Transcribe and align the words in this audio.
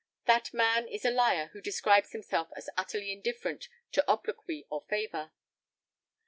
That 0.25 0.51
man 0.51 0.87
is 0.87 1.05
a 1.05 1.11
liar 1.11 1.51
who 1.53 1.61
describes 1.61 2.09
himself 2.11 2.47
as 2.55 2.71
utterly 2.75 3.11
indifferent 3.11 3.69
to 3.91 4.07
obloquy 4.11 4.65
or 4.67 4.81
favor. 4.89 5.31